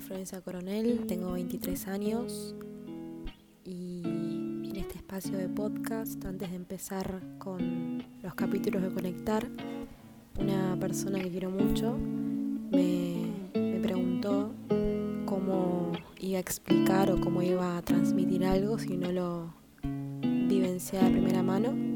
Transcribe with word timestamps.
Florencia 0.00 0.40
Coronel, 0.40 1.06
tengo 1.06 1.32
23 1.32 1.88
años 1.88 2.54
y 3.64 4.02
en 4.04 4.76
este 4.76 4.96
espacio 4.96 5.36
de 5.36 5.48
podcast, 5.48 6.24
antes 6.24 6.50
de 6.50 6.56
empezar 6.56 7.20
con 7.38 8.02
los 8.22 8.34
capítulos 8.34 8.82
de 8.82 8.90
Conectar, 8.90 9.46
una 10.38 10.76
persona 10.80 11.20
que 11.20 11.30
quiero 11.30 11.50
mucho 11.50 11.96
me, 11.96 13.26
me 13.54 13.80
preguntó 13.80 14.52
cómo 15.26 15.92
iba 16.18 16.38
a 16.38 16.40
explicar 16.40 17.10
o 17.10 17.20
cómo 17.20 17.42
iba 17.42 17.76
a 17.76 17.82
transmitir 17.82 18.44
algo 18.44 18.78
si 18.78 18.96
no 18.96 19.12
lo 19.12 19.52
vivenciaba 19.82 21.06
de 21.06 21.12
primera 21.12 21.42
mano. 21.42 21.89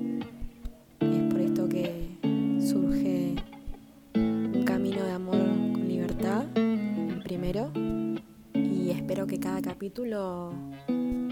Espero 9.14 9.28
que 9.28 9.38
cada 9.38 9.62
capítulo 9.62 10.52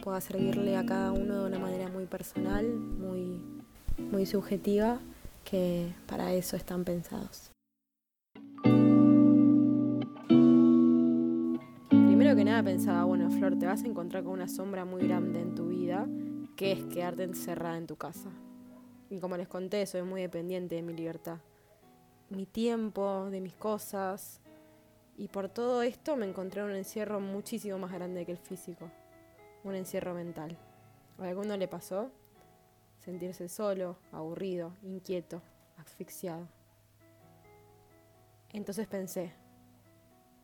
pueda 0.04 0.20
servirle 0.20 0.76
a 0.76 0.86
cada 0.86 1.10
uno 1.10 1.40
de 1.40 1.46
una 1.48 1.58
manera 1.58 1.88
muy 1.88 2.06
personal, 2.06 2.64
muy, 2.64 3.42
muy 3.98 4.24
subjetiva, 4.24 5.00
que 5.42 5.92
para 6.06 6.32
eso 6.32 6.54
están 6.54 6.84
pensados. 6.84 7.50
Primero 11.88 12.36
que 12.36 12.44
nada 12.44 12.62
pensaba, 12.62 13.02
bueno, 13.02 13.28
Flor, 13.32 13.58
te 13.58 13.66
vas 13.66 13.82
a 13.82 13.86
encontrar 13.88 14.22
con 14.22 14.34
una 14.34 14.46
sombra 14.46 14.84
muy 14.84 15.02
grande 15.02 15.40
en 15.40 15.56
tu 15.56 15.66
vida, 15.66 16.06
que 16.54 16.70
es 16.70 16.84
quedarte 16.84 17.24
encerrada 17.24 17.78
en 17.78 17.88
tu 17.88 17.96
casa. 17.96 18.30
Y 19.10 19.18
como 19.18 19.36
les 19.36 19.48
conté, 19.48 19.84
soy 19.86 20.02
muy 20.02 20.20
dependiente 20.20 20.76
de 20.76 20.82
mi 20.82 20.92
libertad. 20.92 21.38
Mi 22.30 22.46
tiempo, 22.46 23.28
de 23.28 23.40
mis 23.40 23.56
cosas. 23.56 24.41
Y 25.16 25.28
por 25.28 25.48
todo 25.48 25.82
esto 25.82 26.16
me 26.16 26.26
encontré 26.26 26.62
en 26.62 26.68
un 26.68 26.76
encierro 26.76 27.20
muchísimo 27.20 27.78
más 27.78 27.92
grande 27.92 28.24
que 28.24 28.32
el 28.32 28.38
físico. 28.38 28.90
Un 29.64 29.74
encierro 29.74 30.14
mental. 30.14 30.56
¿A 31.18 31.24
alguno 31.24 31.56
le 31.56 31.68
pasó? 31.68 32.10
Sentirse 32.98 33.48
solo, 33.48 33.98
aburrido, 34.10 34.74
inquieto, 34.82 35.42
asfixiado. 35.76 36.48
Entonces 38.52 38.86
pensé, 38.86 39.32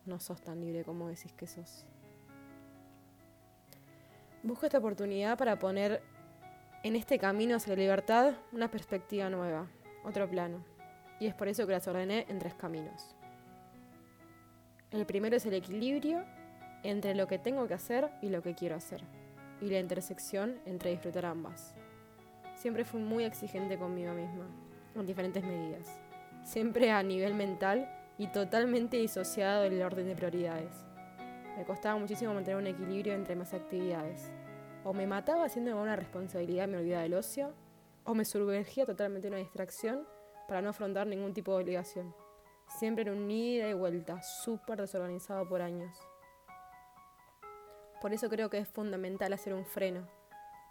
no 0.05 0.19
sos 0.19 0.41
tan 0.41 0.61
libre 0.61 0.83
como 0.83 1.07
decís 1.07 1.33
que 1.33 1.47
sos. 1.47 1.85
Busco 4.41 4.65
esta 4.65 4.77
oportunidad 4.77 5.37
para 5.37 5.59
poner 5.59 6.01
en 6.83 6.95
este 6.95 7.19
camino 7.19 7.57
hacia 7.57 7.75
la 7.75 7.81
libertad 7.81 8.33
una 8.51 8.71
perspectiva 8.71 9.29
nueva, 9.29 9.67
otro 10.03 10.29
plano. 10.29 10.63
Y 11.19 11.27
es 11.27 11.35
por 11.35 11.49
eso 11.49 11.67
que 11.67 11.73
las 11.73 11.87
ordené 11.87 12.25
en 12.29 12.39
tres 12.39 12.55
caminos. 12.55 13.15
El 14.91 15.05
primero 15.05 15.35
es 15.35 15.45
el 15.45 15.53
equilibrio 15.53 16.25
entre 16.81 17.13
lo 17.13 17.27
que 17.27 17.37
tengo 17.37 17.67
que 17.67 17.75
hacer 17.75 18.09
y 18.23 18.29
lo 18.29 18.41
que 18.41 18.55
quiero 18.55 18.75
hacer. 18.75 19.03
Y 19.61 19.67
la 19.67 19.79
intersección 19.79 20.59
entre 20.65 20.89
disfrutar 20.89 21.27
ambas. 21.27 21.75
Siempre 22.55 22.85
fui 22.85 22.99
muy 22.99 23.23
exigente 23.23 23.77
conmigo 23.77 24.13
misma, 24.13 24.47
en 24.95 25.05
diferentes 25.05 25.43
medidas. 25.43 25.87
Siempre 26.43 26.89
a 26.89 27.03
nivel 27.03 27.35
mental 27.35 27.87
y 28.17 28.27
totalmente 28.27 28.97
disociado 28.97 29.61
del 29.61 29.79
orden 29.81 30.07
de 30.07 30.15
prioridades. 30.15 30.75
Me 31.55 31.65
costaba 31.65 31.99
muchísimo 31.99 32.33
mantener 32.33 32.59
un 32.59 32.67
equilibrio 32.67 33.13
entre 33.13 33.35
más 33.35 33.53
actividades. 33.53 34.31
O 34.83 34.93
me 34.93 35.05
mataba 35.05 35.45
haciendo 35.45 35.79
una 35.79 35.97
responsabilidad 35.97 36.67
y 36.67 36.71
me 36.71 36.77
olvidaba 36.77 37.03
del 37.03 37.13
ocio, 37.13 37.53
o 38.05 38.15
me 38.15 38.25
sumergía 38.25 38.87
totalmente 38.87 39.27
en 39.27 39.33
una 39.35 39.43
distracción 39.43 40.07
para 40.47 40.63
no 40.63 40.69
afrontar 40.69 41.05
ningún 41.05 41.33
tipo 41.33 41.55
de 41.55 41.63
obligación. 41.63 42.15
Siempre 42.79 43.03
en 43.03 43.09
un 43.09 43.29
ida 43.29 43.67
y 43.67 43.73
vuelta, 43.73 44.21
súper 44.21 44.79
desorganizado 44.79 45.45
por 45.49 45.61
años. 45.61 45.93
Por 47.99 48.13
eso 48.13 48.29
creo 48.29 48.49
que 48.49 48.57
es 48.57 48.69
fundamental 48.69 49.33
hacer 49.33 49.53
un 49.53 49.65
freno 49.65 50.07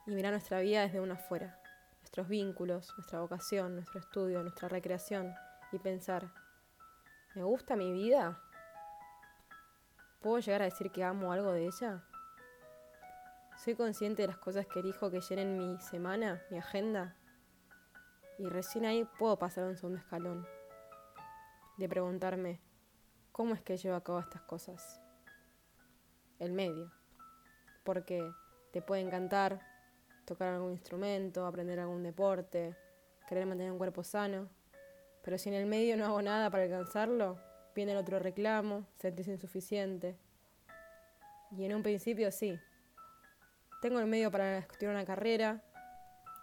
y 0.07 0.13
mirar 0.13 0.33
nuestra 0.33 0.61
vida 0.61 0.81
desde 0.81 1.01
una 1.01 1.17
afuera, 1.17 1.61
nuestros 1.99 2.27
vínculos, 2.27 2.95
nuestra 2.97 3.21
vocación, 3.21 3.75
nuestro 3.75 4.01
estudio, 4.01 4.41
nuestra 4.41 4.71
recreación 4.71 5.35
y 5.71 5.79
pensar, 5.81 6.33
¿me 7.35 7.43
gusta 7.43 7.77
mi 7.77 7.93
vida? 7.93 8.41
¿Puedo 10.23 10.39
llegar 10.39 10.63
a 10.63 10.65
decir 10.65 10.91
que 10.91 11.05
amo 11.05 11.31
algo 11.31 11.53
de 11.53 11.67
ella? 11.67 12.03
¿Soy 13.63 13.75
consciente 13.75 14.23
de 14.23 14.29
las 14.29 14.39
cosas 14.39 14.67
que 14.67 14.81
elijo 14.81 15.11
que 15.11 15.21
llenen 15.21 15.59
mi 15.59 15.79
semana, 15.79 16.41
mi 16.51 16.57
agenda? 16.57 17.17
Y 18.39 18.49
recién 18.49 18.87
ahí 18.87 19.07
puedo 19.19 19.39
pasar 19.39 19.65
a 19.65 19.67
un 19.67 19.77
segundo 19.77 19.99
escalón. 19.99 20.58
De 21.79 21.89
preguntarme, 21.89 22.59
¿cómo 23.31 23.55
es 23.55 23.63
que 23.63 23.77
llevo 23.77 23.95
a 23.95 24.03
cabo 24.03 24.19
estas 24.19 24.43
cosas? 24.43 25.01
El 26.41 26.51
medio. 26.51 26.91
Porque 27.85 28.21
te 28.73 28.83
puede 28.83 29.03
encantar 29.03 29.61
tocar 30.25 30.55
algún 30.55 30.73
instrumento, 30.73 31.47
aprender 31.47 31.79
algún 31.79 32.03
deporte, 32.03 32.77
querer 33.29 33.47
mantener 33.47 33.71
un 33.71 33.79
cuerpo 33.79 34.03
sano. 34.03 34.49
Pero 35.23 35.39
si 35.39 35.51
en 35.51 35.55
el 35.55 35.67
medio 35.67 35.97
no 35.97 36.05
hago 36.07 36.21
nada 36.21 36.51
para 36.51 36.65
alcanzarlo, 36.65 37.39
viene 37.77 37.93
el 37.93 37.99
otro 37.99 38.19
reclamo, 38.19 38.85
sentirse 38.99 39.31
insuficiente. 39.31 40.19
Y 41.53 41.65
en 41.65 41.77
un 41.77 41.85
principio 41.85 42.33
sí. 42.33 42.59
Tengo 43.81 44.01
el 44.01 44.07
medio 44.07 44.33
para 44.33 44.59
estudiar 44.59 44.95
una 44.95 45.05
carrera, 45.07 45.63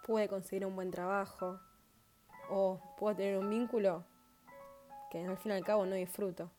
pude 0.06 0.28
conseguir 0.28 0.64
un 0.64 0.74
buen 0.74 0.90
trabajo, 0.90 1.60
o 2.48 2.80
puedo 2.96 3.14
tener 3.14 3.36
un 3.36 3.50
vínculo 3.50 4.15
que 5.10 5.24
al 5.24 5.36
fin 5.38 5.52
y 5.52 5.54
al 5.54 5.64
cabo 5.64 5.86
no 5.86 5.94
disfruto. 5.94 6.50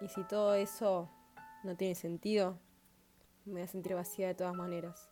Y 0.00 0.08
si 0.08 0.24
todo 0.24 0.54
eso 0.54 1.08
no 1.62 1.76
tiene 1.76 1.94
sentido, 1.94 2.58
me 3.44 3.54
voy 3.54 3.62
a 3.62 3.66
sentir 3.66 3.94
vacía 3.94 4.28
de 4.28 4.34
todas 4.34 4.54
maneras. 4.54 5.10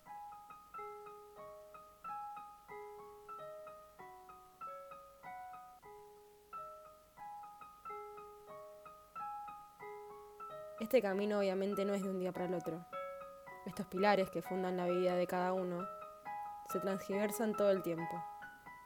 Este 10.81 11.01
camino 11.01 11.39
obviamente 11.39 11.85
no 11.85 11.95
es 11.95 12.03
de 12.03 12.11
un 12.11 12.19
día 12.19 12.33
para 12.33 12.45
el 12.47 12.55
otro. 12.55 12.85
Estos 13.65 13.87
pilares 13.87 14.29
que 14.31 14.43
fundan 14.43 14.77
la 14.77 14.87
vida 14.87 15.15
de 15.15 15.27
cada 15.27 15.53
uno 15.55 15.87
se 16.71 16.81
transgiversan 16.81 17.55
todo 17.55 17.71
el 17.71 17.83
tiempo, 17.83 18.23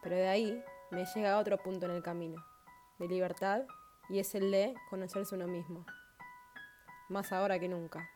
pero 0.03 0.15
de 0.15 0.29
ahí 0.29 0.65
me 0.91 1.05
llega 1.05 1.35
a 1.35 1.39
otro 1.39 1.59
punto 1.59 1.87
en 1.87 1.93
el 1.93 2.03
camino, 2.03 2.45
de 2.99 3.09
libertad, 3.09 3.63
y 4.09 4.19
es 4.19 4.35
el 4.35 4.51
de 4.51 4.75
conocerse 4.91 5.35
uno 5.35 5.47
mismo, 5.47 5.85
más 7.09 7.33
ahora 7.33 7.59
que 7.59 7.69
nunca. 7.69 8.09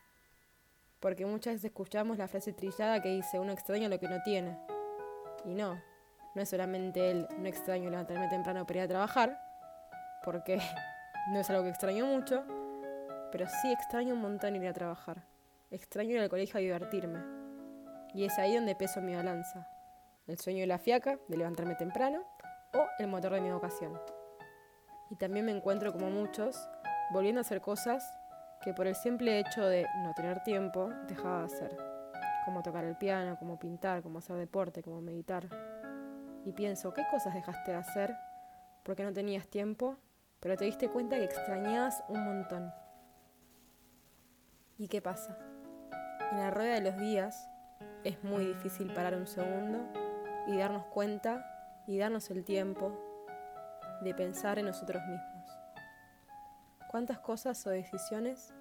Porque 1.00 1.26
muchas 1.26 1.54
veces 1.54 1.66
escuchamos 1.66 2.18
la 2.18 2.28
frase 2.28 2.52
trillada 2.52 3.02
que 3.02 3.08
dice 3.08 3.38
uno 3.38 3.52
extraña 3.52 3.88
lo 3.88 3.98
que 3.98 4.08
no 4.08 4.22
tiene. 4.22 4.58
Y 5.44 5.54
no, 5.54 5.82
no 6.34 6.42
es 6.42 6.48
solamente 6.48 7.10
el 7.10 7.28
no 7.38 7.48
extraño 7.48 7.90
levantarme 7.90 8.28
temprano 8.28 8.66
para 8.66 8.78
ir 8.80 8.84
a 8.84 8.88
trabajar, 8.88 9.38
porque 10.24 10.60
no 11.32 11.40
es 11.40 11.50
algo 11.50 11.64
que 11.64 11.70
extraño 11.70 12.06
mucho, 12.06 12.44
pero 13.30 13.46
sí 13.48 13.72
extraño 13.72 14.14
un 14.14 14.20
montón 14.20 14.56
ir 14.56 14.68
a 14.68 14.72
trabajar. 14.72 15.24
Extraño 15.70 16.10
ir 16.10 16.20
al 16.20 16.28
colegio 16.28 16.58
a 16.58 16.60
divertirme. 16.60 17.18
Y 18.14 18.24
es 18.24 18.38
ahí 18.38 18.54
donde 18.54 18.74
peso 18.74 19.00
mi 19.00 19.14
balanza. 19.14 19.66
El 20.26 20.38
sueño 20.38 20.60
de 20.60 20.66
la 20.66 20.78
fiaca, 20.78 21.18
de 21.28 21.36
levantarme 21.36 21.74
temprano, 21.74 22.22
o 22.74 22.86
el 22.98 23.08
motor 23.08 23.32
de 23.32 23.40
mi 23.40 23.50
vocación. 23.50 23.98
Y 25.12 25.16
también 25.16 25.44
me 25.44 25.52
encuentro 25.52 25.92
como 25.92 26.10
muchos, 26.10 26.56
volviendo 27.12 27.40
a 27.40 27.42
hacer 27.42 27.60
cosas 27.60 28.02
que 28.62 28.72
por 28.72 28.86
el 28.86 28.94
simple 28.94 29.40
hecho 29.40 29.66
de 29.66 29.86
no 30.02 30.14
tener 30.14 30.42
tiempo 30.42 30.88
dejaba 31.06 31.40
de 31.40 31.44
hacer. 31.44 31.76
Como 32.46 32.62
tocar 32.62 32.84
el 32.84 32.96
piano, 32.96 33.36
como 33.38 33.58
pintar, 33.58 34.02
como 34.02 34.20
hacer 34.20 34.36
deporte, 34.36 34.82
como 34.82 35.02
meditar. 35.02 35.46
Y 36.46 36.52
pienso, 36.52 36.94
¿qué 36.94 37.02
cosas 37.10 37.34
dejaste 37.34 37.72
de 37.72 37.76
hacer 37.76 38.16
porque 38.84 39.04
no 39.04 39.12
tenías 39.12 39.46
tiempo, 39.48 39.98
pero 40.40 40.56
te 40.56 40.64
diste 40.64 40.88
cuenta 40.88 41.18
que 41.18 41.24
extrañabas 41.24 42.02
un 42.08 42.24
montón? 42.24 42.72
¿Y 44.78 44.88
qué 44.88 45.02
pasa? 45.02 45.36
En 46.30 46.38
la 46.38 46.50
rueda 46.50 46.72
de 46.72 46.80
los 46.80 46.96
días 46.96 47.50
es 48.02 48.24
muy 48.24 48.46
difícil 48.46 48.90
parar 48.94 49.14
un 49.14 49.26
segundo 49.26 49.78
y 50.46 50.56
darnos 50.56 50.86
cuenta 50.86 51.84
y 51.86 51.98
darnos 51.98 52.30
el 52.30 52.44
tiempo 52.44 53.11
de 54.02 54.14
pensar 54.14 54.58
en 54.58 54.66
nosotros 54.66 55.02
mismos. 55.06 55.50
¿Cuántas 56.90 57.20
cosas 57.20 57.66
o 57.66 57.70
decisiones 57.70 58.52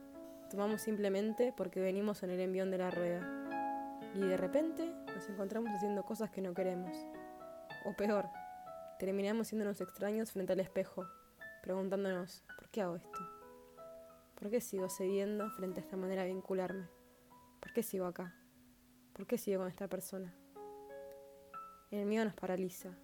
tomamos 0.49 0.81
simplemente 0.81 1.53
porque 1.55 1.81
venimos 1.81 2.23
en 2.23 2.31
el 2.31 2.39
envión 2.39 2.71
de 2.71 2.77
la 2.77 2.91
rueda? 2.91 3.21
Y 4.13 4.19
de 4.19 4.37
repente 4.37 4.93
nos 5.13 5.27
encontramos 5.29 5.71
haciendo 5.71 6.03
cosas 6.03 6.29
que 6.29 6.41
no 6.41 6.53
queremos. 6.53 6.95
O 7.85 7.93
peor, 7.93 8.29
terminamos 8.99 9.47
siéndonos 9.47 9.81
extraños 9.81 10.31
frente 10.31 10.53
al 10.53 10.59
espejo, 10.59 11.05
preguntándonos, 11.63 12.43
¿por 12.57 12.69
qué 12.69 12.81
hago 12.81 12.95
esto? 12.95 13.19
¿Por 14.35 14.49
qué 14.49 14.61
sigo 14.61 14.89
cediendo 14.89 15.49
frente 15.51 15.79
a 15.79 15.83
esta 15.83 15.97
manera 15.97 16.23
de 16.23 16.29
vincularme? 16.29 16.87
¿Por 17.59 17.73
qué 17.73 17.83
sigo 17.83 18.05
acá? 18.05 18.35
¿Por 19.13 19.25
qué 19.25 19.37
sigo 19.37 19.61
con 19.61 19.69
esta 19.69 19.87
persona? 19.87 20.33
El 21.89 22.05
miedo 22.05 22.25
nos 22.25 22.33
paraliza 22.33 22.95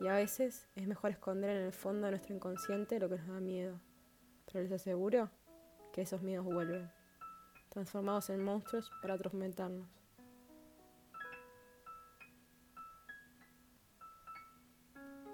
y 0.00 0.08
a 0.08 0.14
veces 0.14 0.68
es 0.74 0.86
mejor 0.86 1.10
esconder 1.10 1.50
en 1.50 1.62
el 1.62 1.72
fondo 1.72 2.06
de 2.06 2.12
nuestro 2.12 2.34
inconsciente 2.34 2.98
lo 2.98 3.08
que 3.08 3.16
nos 3.16 3.28
da 3.28 3.40
miedo, 3.40 3.80
pero 4.46 4.62
les 4.62 4.72
aseguro 4.72 5.30
que 5.92 6.02
esos 6.02 6.22
miedos 6.22 6.44
vuelven. 6.44 6.90
transformados 7.68 8.30
en 8.30 8.44
monstruos 8.44 8.88
para 9.02 9.14
atormentarnos. 9.14 9.88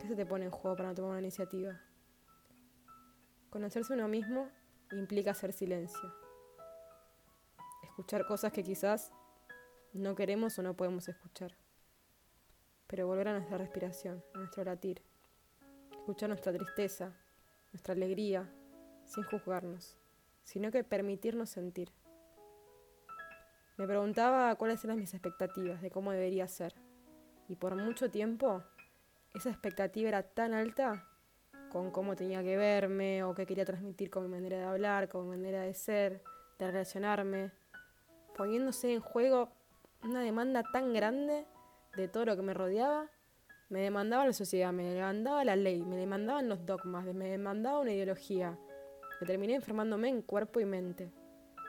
¿Qué 0.01 0.09
se 0.09 0.17
te 0.17 0.25
pone 0.25 0.47
en 0.47 0.51
juego 0.51 0.75
para 0.75 0.89
no 0.89 0.95
tomar 0.95 1.11
una 1.11 1.21
iniciativa? 1.21 1.79
Conocerse 3.51 3.93
uno 3.93 4.09
mismo 4.09 4.49
implica 4.93 5.33
hacer 5.33 5.53
silencio. 5.53 6.15
Escuchar 7.83 8.27
cosas 8.27 8.53
que 8.53 8.63
quizás 8.63 9.13
no 9.93 10.15
queremos 10.15 10.59
o 10.59 10.63
no 10.63 10.75
podemos 10.75 11.09
escuchar. 11.09 11.60
Pero 12.91 13.07
volver 13.07 13.29
a 13.29 13.35
nuestra 13.35 13.57
respiración, 13.57 14.21
a 14.35 14.39
nuestro 14.39 14.65
latir. 14.65 15.01
Escuchar 15.93 16.29
nuestra 16.29 16.53
tristeza, 16.53 17.13
nuestra 17.73 17.95
alegría, 17.95 18.53
sin 19.05 19.23
juzgarnos, 19.23 19.97
sino 20.43 20.73
que 20.73 20.83
permitirnos 20.83 21.51
sentir. 21.51 21.93
Me 23.77 23.87
preguntaba 23.87 24.53
cuáles 24.57 24.85
eran 24.85 24.99
mis 24.99 25.15
expectativas 25.15 25.81
de 25.81 25.91
cómo 25.91 26.11
debería 26.11 26.49
ser. 26.49 26.75
Y 27.49 27.55
por 27.55 27.77
mucho 27.77 28.11
tiempo 28.11 28.65
esa 29.35 29.51
expectativa 29.51 30.09
era 30.09 30.23
tan 30.25 30.53
alta 30.53 31.07
con 31.71 31.93
cómo 31.93 32.17
tenía 32.17 32.43
que 32.43 32.57
verme 32.57 33.23
o 33.23 33.35
qué 33.37 33.47
quería 33.47 33.65
transmitir 33.65 34.11
con 34.11 34.25
mi 34.25 34.29
manera 34.29 34.59
de 34.59 34.65
hablar, 34.65 35.09
con 35.09 35.31
mi 35.31 35.37
manera 35.37 35.63
de 35.63 35.75
ser, 35.75 36.25
de 36.59 36.67
relacionarme, 36.67 37.53
poniéndose 38.37 38.93
en 38.93 39.01
juego 39.01 39.53
una 40.03 40.23
demanda 40.23 40.65
tan 40.73 40.93
grande 40.93 41.47
de 41.97 42.09
todo 42.09 42.25
lo 42.25 42.37
que 42.37 42.43
me 42.43 42.55
rodeaba. 42.55 43.11
Me 43.69 43.81
demandaba 43.81 44.27
la 44.27 44.33
sociedad, 44.33 44.73
me 44.73 44.85
demandaba 44.85 45.45
la 45.45 45.57
ley, 45.57 45.83
me 45.85 45.97
demandaban 45.97 46.49
los 46.49 46.67
dogmas, 46.67 47.05
me 47.15 47.29
demandaba 47.29 47.81
una 47.81 47.93
ideología. 47.93 48.59
Me 49.21 49.27
terminé 49.27 49.55
enfermándome 49.55 50.09
en 50.09 50.23
cuerpo 50.23 50.61
y 50.61 50.65
mente, 50.65 51.13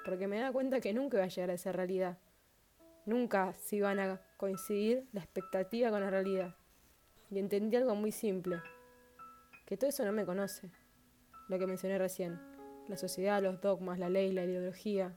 porque 0.06 0.28
me 0.28 0.40
daba 0.40 0.52
cuenta 0.52 0.80
que 0.80 0.94
nunca 0.94 1.18
iba 1.18 1.26
a 1.26 1.30
llegar 1.30 1.50
a 1.52 1.54
esa 1.54 1.72
realidad. 1.72 2.18
Nunca 3.06 3.54
se 3.58 3.76
iban 3.78 4.00
a 4.00 4.22
coincidir 4.38 5.08
la 5.12 5.22
expectativa 5.22 5.90
con 5.90 6.02
la 6.02 6.10
realidad 6.10 6.56
y 7.32 7.40
entendí 7.40 7.78
algo 7.78 7.96
muy 7.96 8.12
simple, 8.12 8.62
que 9.66 9.78
todo 9.78 9.90
eso 9.90 10.04
no 10.06 10.12
me 10.12 10.26
conoce, 10.26 10.70
lo 11.48 11.58
que 11.58 11.66
mencioné 11.66 11.98
recién, 11.98 12.40
la 12.90 12.98
sociedad, 12.98 13.42
los 13.42 13.62
dogmas, 13.62 13.98
la 13.98 14.10
ley, 14.10 14.34
la 14.34 14.44
ideología. 14.44 15.16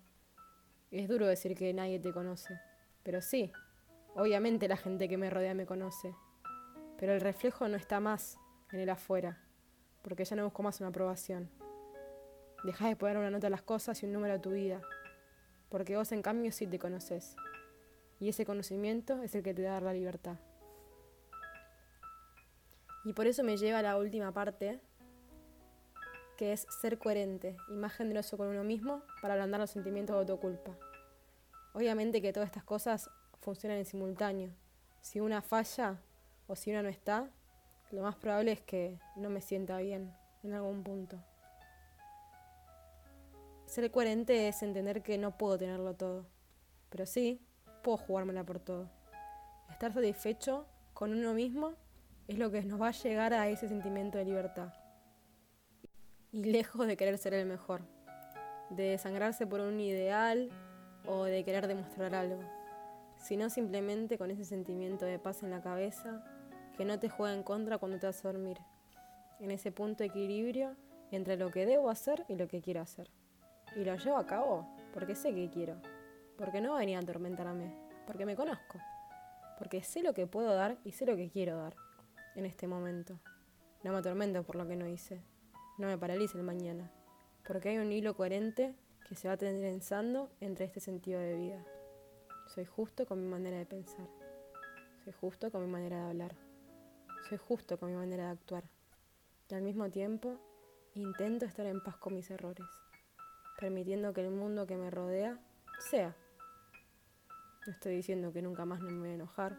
Es 0.92 1.08
duro 1.08 1.26
decir 1.26 1.56
que 1.56 1.74
nadie 1.74 1.98
te 1.98 2.12
conoce, 2.12 2.60
pero 3.02 3.20
sí, 3.20 3.52
obviamente 4.14 4.68
la 4.68 4.76
gente 4.76 5.08
que 5.08 5.16
me 5.16 5.30
rodea 5.30 5.54
me 5.54 5.66
conoce, 5.66 6.14
pero 6.98 7.12
el 7.12 7.20
reflejo 7.20 7.68
no 7.68 7.76
está 7.76 8.00
más 8.00 8.38
en 8.72 8.80
el 8.80 8.90
afuera, 8.90 9.42
porque 10.02 10.24
ya 10.24 10.36
no 10.36 10.44
busco 10.44 10.62
más 10.62 10.80
una 10.80 10.88
aprobación. 10.88 11.50
Dejas 12.64 12.88
de 12.88 12.96
poner 12.96 13.16
una 13.16 13.30
nota 13.30 13.48
a 13.48 13.50
las 13.50 13.62
cosas 13.62 14.02
y 14.02 14.06
un 14.06 14.12
número 14.12 14.34
a 14.34 14.40
tu 14.40 14.50
vida, 14.50 14.80
porque 15.68 15.96
vos 15.96 16.12
en 16.12 16.22
cambio 16.22 16.52
sí 16.52 16.66
te 16.66 16.78
conoces, 16.78 17.36
y 18.20 18.28
ese 18.28 18.46
conocimiento 18.46 19.22
es 19.22 19.34
el 19.34 19.42
que 19.42 19.54
te 19.54 19.62
da 19.62 19.80
la 19.80 19.92
libertad. 19.92 20.36
Y 23.04 23.12
por 23.12 23.26
eso 23.26 23.42
me 23.42 23.56
lleva 23.56 23.80
a 23.80 23.82
la 23.82 23.98
última 23.98 24.32
parte, 24.32 24.80
que 26.38 26.52
es 26.52 26.66
ser 26.80 26.98
coherente 26.98 27.56
y 27.68 27.76
más 27.76 27.92
generoso 27.92 28.36
con 28.36 28.48
uno 28.48 28.64
mismo 28.64 29.02
para 29.20 29.34
ablandar 29.34 29.60
los 29.60 29.70
sentimientos 29.70 30.14
de 30.14 30.20
autoculpa. 30.20 30.76
Obviamente 31.74 32.22
que 32.22 32.32
todas 32.32 32.48
estas 32.48 32.64
cosas 32.64 33.10
funcionan 33.44 33.78
en 33.78 33.84
simultáneo. 33.84 34.50
Si 35.02 35.20
una 35.20 35.42
falla 35.42 36.00
o 36.46 36.56
si 36.56 36.70
una 36.70 36.82
no 36.82 36.88
está, 36.88 37.28
lo 37.90 38.00
más 38.00 38.16
probable 38.16 38.52
es 38.52 38.60
que 38.62 38.98
no 39.16 39.28
me 39.28 39.42
sienta 39.42 39.76
bien 39.78 40.12
en 40.42 40.54
algún 40.54 40.82
punto. 40.82 41.22
Ser 43.66 43.90
coherente 43.90 44.48
es 44.48 44.62
entender 44.62 45.02
que 45.02 45.18
no 45.18 45.36
puedo 45.36 45.58
tenerlo 45.58 45.94
todo, 45.94 46.26
pero 46.88 47.04
sí 47.04 47.46
puedo 47.82 47.98
jugármela 47.98 48.44
por 48.44 48.60
todo. 48.60 48.88
Estar 49.70 49.92
satisfecho 49.92 50.66
con 50.94 51.12
uno 51.12 51.34
mismo 51.34 51.74
es 52.28 52.38
lo 52.38 52.50
que 52.50 52.62
nos 52.62 52.80
va 52.80 52.88
a 52.88 52.92
llegar 52.92 53.34
a 53.34 53.48
ese 53.48 53.68
sentimiento 53.68 54.16
de 54.16 54.24
libertad. 54.24 54.72
Y 56.32 56.44
lejos 56.44 56.86
de 56.86 56.96
querer 56.96 57.18
ser 57.18 57.34
el 57.34 57.46
mejor, 57.46 57.82
de 58.70 58.84
desangrarse 58.84 59.46
por 59.46 59.60
un 59.60 59.78
ideal 59.80 60.48
o 61.06 61.24
de 61.24 61.44
querer 61.44 61.66
demostrar 61.66 62.14
algo, 62.14 62.42
sino 63.24 63.48
simplemente 63.48 64.18
con 64.18 64.30
ese 64.30 64.44
sentimiento 64.44 65.06
de 65.06 65.18
paz 65.18 65.42
en 65.42 65.50
la 65.50 65.62
cabeza 65.62 66.22
que 66.76 66.84
no 66.84 66.98
te 66.98 67.08
juega 67.08 67.34
en 67.34 67.42
contra 67.42 67.78
cuando 67.78 67.98
te 67.98 68.06
vas 68.06 68.22
a 68.22 68.30
dormir, 68.30 68.58
en 69.40 69.50
ese 69.50 69.72
punto 69.72 70.02
de 70.02 70.10
equilibrio 70.10 70.76
entre 71.10 71.38
lo 71.38 71.50
que 71.50 71.64
debo 71.64 71.88
hacer 71.88 72.26
y 72.28 72.34
lo 72.34 72.48
que 72.48 72.60
quiero 72.60 72.82
hacer. 72.82 73.10
Y 73.76 73.84
lo 73.84 73.96
llevo 73.96 74.18
a 74.18 74.26
cabo 74.26 74.68
porque 74.92 75.14
sé 75.14 75.34
que 75.34 75.48
quiero, 75.48 75.80
porque 76.36 76.60
no 76.60 76.74
va 76.74 76.80
a 76.80 76.82
a 76.82 76.98
atormentarme, 76.98 77.74
porque 78.06 78.26
me 78.26 78.36
conozco, 78.36 78.78
porque 79.56 79.82
sé 79.82 80.02
lo 80.02 80.12
que 80.12 80.26
puedo 80.26 80.52
dar 80.54 80.76
y 80.84 80.92
sé 80.92 81.06
lo 81.06 81.16
que 81.16 81.30
quiero 81.30 81.56
dar 81.56 81.76
en 82.34 82.44
este 82.44 82.66
momento. 82.66 83.18
No 83.82 83.92
me 83.92 83.98
atormento 84.00 84.42
por 84.42 84.56
lo 84.56 84.66
que 84.66 84.76
no 84.76 84.86
hice. 84.86 85.22
No 85.78 85.86
me 85.86 85.96
paralice 85.96 86.36
el 86.36 86.44
mañana. 86.44 86.90
Porque 87.46 87.70
hay 87.70 87.78
un 87.78 87.90
hilo 87.90 88.14
coherente 88.14 88.74
que 89.08 89.14
se 89.14 89.28
va 89.28 89.36
trenzando 89.38 90.30
entre 90.40 90.66
este 90.66 90.80
sentido 90.80 91.20
de 91.20 91.36
vida. 91.36 91.64
Soy 92.54 92.66
justo 92.66 93.04
con 93.04 93.20
mi 93.20 93.26
manera 93.26 93.58
de 93.58 93.66
pensar. 93.66 94.06
Soy 95.02 95.12
justo 95.12 95.50
con 95.50 95.62
mi 95.62 95.66
manera 95.66 95.96
de 95.96 96.10
hablar. 96.10 96.36
Soy 97.28 97.36
justo 97.36 97.80
con 97.80 97.90
mi 97.90 97.96
manera 97.96 98.26
de 98.26 98.30
actuar. 98.30 98.62
Y 99.50 99.54
al 99.54 99.62
mismo 99.62 99.90
tiempo 99.90 100.38
intento 100.94 101.46
estar 101.46 101.66
en 101.66 101.82
paz 101.82 101.96
con 101.96 102.14
mis 102.14 102.30
errores, 102.30 102.64
permitiendo 103.58 104.12
que 104.12 104.20
el 104.20 104.30
mundo 104.30 104.68
que 104.68 104.76
me 104.76 104.88
rodea 104.88 105.36
sea. 105.80 106.14
No 107.66 107.72
estoy 107.72 107.96
diciendo 107.96 108.32
que 108.32 108.40
nunca 108.40 108.64
más 108.64 108.80
no 108.80 108.90
me 108.90 109.00
voy 109.00 109.08
a 109.08 109.14
enojar, 109.14 109.58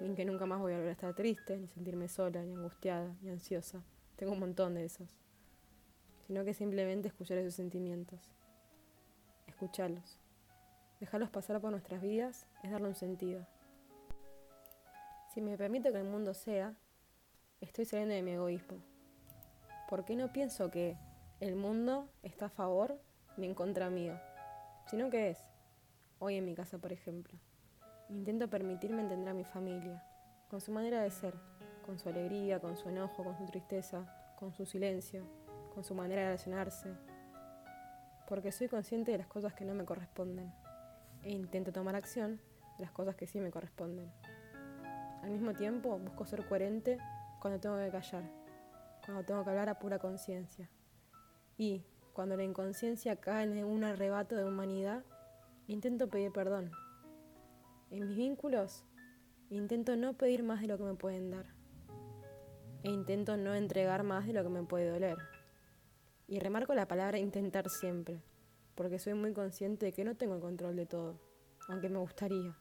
ni 0.00 0.12
que 0.16 0.24
nunca 0.24 0.44
más 0.44 0.58
voy 0.58 0.72
a 0.72 0.76
volver 0.76 0.88
a 0.88 0.92
estar 0.94 1.14
triste, 1.14 1.56
ni 1.56 1.68
sentirme 1.68 2.08
sola, 2.08 2.42
ni 2.42 2.54
angustiada, 2.56 3.14
ni 3.22 3.30
ansiosa. 3.30 3.80
Tengo 4.16 4.32
un 4.32 4.40
montón 4.40 4.74
de 4.74 4.86
esos. 4.86 5.08
Sino 6.26 6.44
que 6.44 6.52
simplemente 6.52 7.06
escuchar 7.06 7.38
esos 7.38 7.54
sentimientos. 7.54 8.32
Escucharlos. 9.46 10.18
Dejarlos 11.04 11.28
pasar 11.28 11.60
por 11.60 11.70
nuestras 11.70 12.00
vidas 12.00 12.46
es 12.62 12.70
darle 12.70 12.88
un 12.88 12.94
sentido. 12.94 13.46
Si 15.34 15.42
me 15.42 15.58
permito 15.58 15.92
que 15.92 15.98
el 15.98 16.08
mundo 16.08 16.32
sea, 16.32 16.74
estoy 17.60 17.84
saliendo 17.84 18.14
de 18.14 18.22
mi 18.22 18.30
egoísmo. 18.30 18.78
Porque 19.90 20.16
no 20.16 20.32
pienso 20.32 20.70
que 20.70 20.96
el 21.40 21.56
mundo 21.56 22.08
está 22.22 22.46
a 22.46 22.48
favor 22.48 22.98
ni 23.36 23.44
en 23.44 23.54
contra 23.54 23.90
mío, 23.90 24.18
sino 24.86 25.10
que 25.10 25.28
es, 25.28 25.38
hoy 26.20 26.36
en 26.36 26.46
mi 26.46 26.54
casa 26.54 26.78
por 26.78 26.90
ejemplo. 26.90 27.38
Intento 28.08 28.48
permitirme 28.48 29.02
entender 29.02 29.28
a 29.28 29.34
mi 29.34 29.44
familia, 29.44 30.02
con 30.48 30.62
su 30.62 30.72
manera 30.72 31.02
de 31.02 31.10
ser, 31.10 31.34
con 31.84 31.98
su 31.98 32.08
alegría, 32.08 32.60
con 32.60 32.78
su 32.78 32.88
enojo, 32.88 33.24
con 33.24 33.36
su 33.36 33.44
tristeza, 33.44 34.34
con 34.38 34.54
su 34.54 34.64
silencio, 34.64 35.22
con 35.74 35.84
su 35.84 35.94
manera 35.94 36.22
de 36.22 36.28
relacionarse, 36.28 36.94
porque 38.26 38.52
soy 38.52 38.68
consciente 38.68 39.12
de 39.12 39.18
las 39.18 39.26
cosas 39.26 39.52
que 39.52 39.66
no 39.66 39.74
me 39.74 39.84
corresponden 39.84 40.63
e 41.24 41.32
intento 41.32 41.72
tomar 41.72 41.96
acción 41.96 42.40
de 42.78 42.84
las 42.84 42.92
cosas 42.92 43.16
que 43.16 43.26
sí 43.26 43.40
me 43.40 43.50
corresponden. 43.50 44.10
Al 45.22 45.30
mismo 45.30 45.54
tiempo, 45.54 45.98
busco 45.98 46.26
ser 46.26 46.46
coherente 46.46 46.98
cuando 47.40 47.58
tengo 47.58 47.76
que 47.78 47.90
callar, 47.90 48.24
cuando 49.04 49.24
tengo 49.24 49.42
que 49.42 49.50
hablar 49.50 49.68
a 49.68 49.78
pura 49.78 49.98
conciencia. 49.98 50.70
Y 51.56 51.84
cuando 52.12 52.36
la 52.36 52.44
inconsciencia 52.44 53.16
cae 53.16 53.44
en 53.44 53.64
un 53.64 53.84
arrebato 53.84 54.36
de 54.36 54.44
humanidad, 54.44 55.02
intento 55.66 56.08
pedir 56.08 56.30
perdón 56.32 56.70
en 57.94 58.08
mis 58.08 58.16
vínculos 58.16 58.84
intento 59.50 59.94
no 59.94 60.14
pedir 60.14 60.42
más 60.42 60.60
de 60.60 60.66
lo 60.66 60.76
que 60.78 60.82
me 60.82 60.94
pueden 60.94 61.30
dar. 61.30 61.46
E 62.82 62.90
intento 62.90 63.36
no 63.36 63.54
entregar 63.54 64.02
más 64.02 64.26
de 64.26 64.32
lo 64.32 64.42
que 64.42 64.48
me 64.48 64.64
puede 64.64 64.90
doler. 64.90 65.16
Y 66.26 66.40
remarco 66.40 66.74
la 66.74 66.88
palabra 66.88 67.18
intentar 67.18 67.70
siempre, 67.70 68.20
porque 68.74 68.98
soy 68.98 69.14
muy 69.14 69.32
consciente 69.32 69.86
de 69.86 69.92
que 69.92 70.04
no 70.04 70.16
tengo 70.16 70.34
el 70.34 70.40
control 70.40 70.76
de 70.76 70.86
todo, 70.86 71.20
aunque 71.68 71.88
me 71.88 71.98
gustaría. 71.98 72.56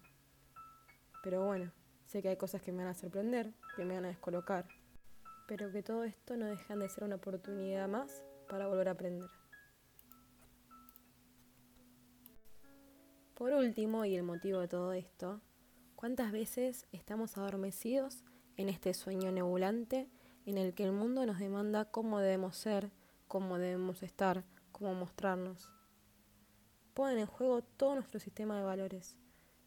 Pero 1.24 1.46
bueno, 1.46 1.72
sé 2.06 2.22
que 2.22 2.30
hay 2.30 2.38
cosas 2.38 2.62
que 2.62 2.72
me 2.72 2.84
van 2.84 2.92
a 2.92 2.94
sorprender, 2.94 3.54
que 3.76 3.86
me 3.86 3.96
van 3.96 4.06
a 4.06 4.10
descolocar, 4.10 4.68
pero 5.48 5.72
que 5.72 5.84
todo 5.84 6.04
esto 6.04 6.38
no 6.38 6.46
dejan 6.46 6.80
de 6.80 6.90
ser 6.90 7.04
una 7.04 7.16
oportunidad 7.16 7.88
más 7.88 8.24
para 8.50 8.68
volver 8.68 8.90
a 8.90 8.92
aprender. 8.92 9.30
Por 13.34 13.52
último, 13.52 14.06
y 14.06 14.16
el 14.16 14.24
motivo 14.24 14.60
de 14.60 14.68
todo 14.68 14.94
esto, 14.94 15.42
¿cuántas 15.96 16.32
veces 16.32 16.86
estamos 16.92 17.38
adormecidos 17.38 18.24
en 18.58 18.70
este 18.70 18.94
sueño 18.94 19.32
nebulante 19.32 20.08
en 20.46 20.58
el 20.58 20.74
que 20.74 20.84
el 20.84 20.92
mundo 20.92 21.26
nos 21.26 21.40
demanda 21.40 21.86
cómo 21.86 22.20
debemos 22.20 22.56
ser, 22.56 22.92
cómo 23.28 23.58
debemos 23.58 24.04
estar, 24.04 24.44
cómo 24.72 24.94
mostrarnos? 24.94 25.72
Ponen 26.94 27.18
en 27.18 27.26
juego 27.26 27.64
todo 27.64 27.96
nuestro 27.96 28.20
sistema 28.20 28.56
de 28.56 28.64
valores, 28.64 29.18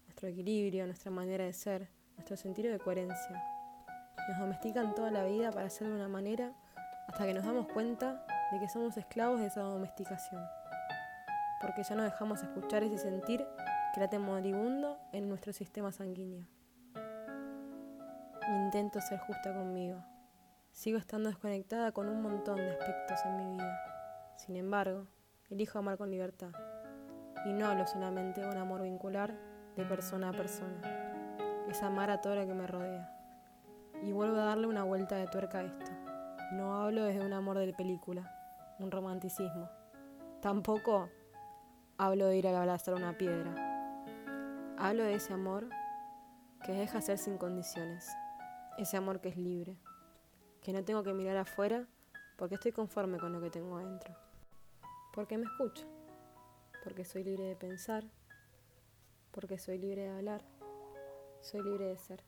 nuestro 0.05 0.29
equilibrio, 0.29 0.87
nuestra 0.87 1.11
manera 1.11 1.45
de 1.45 1.53
ser, 1.53 1.91
nuestro 2.15 2.37
sentido 2.37 2.71
de 2.71 2.79
coherencia. 2.79 3.43
Nos 4.29 4.39
domestican 4.39 4.95
toda 4.95 5.11
la 5.11 5.25
vida 5.25 5.51
para 5.51 5.69
ser 5.69 5.89
de 5.89 5.95
una 5.95 6.07
manera 6.09 6.53
hasta 7.09 7.27
que 7.27 7.35
nos 7.35 7.45
damos 7.45 7.67
cuenta 7.67 8.25
de 8.53 8.61
que 8.61 8.69
somos 8.69 8.97
esclavos 8.97 9.41
de 9.41 9.47
esa 9.47 9.63
domesticación. 9.63 10.41
porque 11.61 11.83
ya 11.83 11.97
no 11.97 12.05
dejamos 12.05 12.43
escuchar 12.43 12.85
ese 12.85 12.99
sentir 12.99 13.45
que 13.95 14.01
late 14.01 14.19
moribundo 14.19 15.01
en 15.13 15.29
nuestro 15.29 15.53
sistema 15.53 15.91
sanguíneo. 15.91 16.47
Intento 18.47 19.01
ser 19.01 19.19
justa 19.21 19.55
conmigo. 19.55 20.05
Sigo 20.71 20.99
estando 20.99 21.31
desconectada 21.31 21.93
con 21.93 22.09
un 22.09 22.23
montón 22.23 22.57
de 22.57 22.71
aspectos 22.71 23.19
en 23.25 23.37
mi 23.37 23.53
vida. 23.55 23.81
Sin 24.37 24.55
embargo, 24.57 25.07
elijo 25.49 25.79
amar 25.79 25.97
con 25.97 26.11
libertad. 26.11 26.53
Y 27.47 27.53
no 27.53 27.67
hablo 27.67 27.87
solamente 27.87 28.41
de 28.41 28.49
un 28.49 28.57
amor 28.57 28.83
vincular 28.83 29.33
de 29.77 29.85
persona 29.85 30.31
a 30.31 30.33
persona. 30.33 30.81
Es 31.69 31.81
amar 31.81 32.11
a 32.11 32.21
todo 32.21 32.35
lo 32.35 32.45
que 32.45 32.55
me 32.55 32.67
rodea. 32.67 33.09
Y 34.03 34.11
vuelvo 34.11 34.37
a 34.37 34.47
darle 34.47 34.67
una 34.67 34.83
vuelta 34.83 35.15
de 35.15 35.29
tuerca 35.29 35.61
a 35.61 35.63
esto. 35.63 35.93
No 36.53 36.77
hablo 36.77 37.05
desde 37.05 37.25
un 37.25 37.33
amor 37.33 37.59
de 37.59 37.73
película, 37.73 38.35
un 38.81 38.91
romanticismo. 38.91 39.71
Tampoco 40.43 41.09
hablo 41.99 42.27
de 42.27 42.37
ir 42.37 42.49
a 42.49 42.59
abrazar 42.59 42.95
una 42.95 43.17
piedra. 43.17 43.55
Hablo 44.77 45.05
de 45.05 45.15
ese 45.15 45.33
amor 45.33 45.69
que 46.65 46.73
deja 46.73 47.01
ser 47.01 47.17
sin 47.17 47.39
condiciones. 47.39 48.11
Ese 48.77 48.97
amor 48.97 49.21
que 49.21 49.29
es 49.29 49.37
libre. 49.37 49.79
Que 50.63 50.73
no 50.73 50.85
tengo 50.85 51.05
que 51.05 51.15
mirar 51.15 51.37
afuera 51.37 51.87
porque 52.39 52.57
estoy 52.57 52.73
conforme 52.73 53.19
con 53.19 53.33
lo 53.33 53.41
que 53.41 53.51
tengo 53.51 53.77
adentro. 53.77 54.17
Porque 55.15 55.39
me 55.39 55.45
escucho. 55.45 55.87
Porque 56.87 57.05
soy 57.05 57.25
libre 57.25 57.43
de 57.43 57.57
pensar. 57.57 58.05
Porque 59.33 59.59
soy 59.59 59.77
libre 59.77 60.03
de 60.03 60.11
hablar. 60.11 60.45
Soy 61.41 61.61
libre 61.65 61.87
de 61.87 61.99
ser. 61.99 62.23